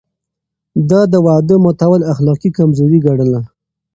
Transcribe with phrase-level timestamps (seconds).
[0.89, 3.41] ده د وعدو ماتول اخلاقي کمزوري ګڼله.